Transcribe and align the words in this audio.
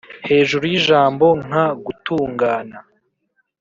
hejuru 0.29 0.63
y'ijambo 0.71 1.25
nka 1.45 1.65
"gutungana," 1.85 2.77